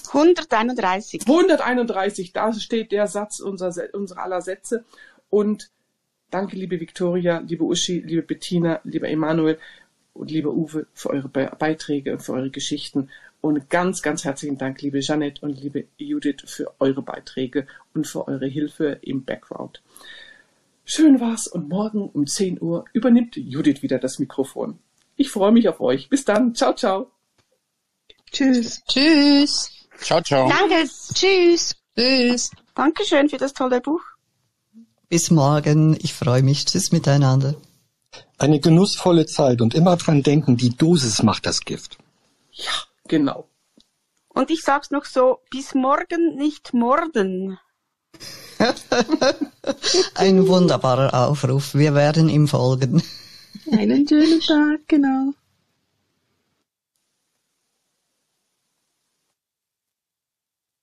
[0.07, 1.21] 131.
[1.27, 4.83] 131, da steht der Satz unserer, unserer aller Sätze.
[5.29, 5.71] Und
[6.29, 9.57] danke, liebe Viktoria, liebe Uschi, liebe Bettina, lieber Emanuel
[10.16, 13.09] und lieber Uwe für eure Beiträge und für eure Geschichten.
[13.41, 18.28] Und ganz, ganz herzlichen Dank, liebe Jeanette und liebe Judith, für eure Beiträge und für
[18.28, 19.84] eure Hilfe im Background.
[20.84, 24.80] Schön war's und morgen um 10 Uhr übernimmt Judith wieder das Mikrofon.
[25.16, 26.09] Ich freue mich auf euch.
[26.09, 26.55] Bis dann.
[26.55, 27.11] Ciao, ciao.
[28.32, 28.82] Tschüss.
[28.88, 29.70] Tschüss.
[29.99, 30.49] Ciao, ciao.
[30.49, 30.88] Danke.
[31.13, 31.76] Tschüss.
[31.97, 32.51] Tschüss.
[32.76, 34.01] Dankeschön für das tolle Buch.
[35.09, 35.97] Bis morgen.
[36.01, 36.66] Ich freue mich.
[36.66, 37.55] Tschüss miteinander.
[38.38, 41.97] Eine genussvolle Zeit und immer dran denken, die Dosis macht das Gift.
[42.51, 42.73] Ja,
[43.07, 43.47] genau.
[44.29, 47.57] Und ich sag's noch so, bis morgen nicht morden.
[50.15, 51.73] Ein wunderbarer Aufruf.
[51.73, 53.01] Wir werden ihm folgen.
[53.71, 55.33] Einen schönen Tag, genau.